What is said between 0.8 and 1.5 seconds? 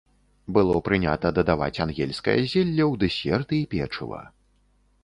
прынята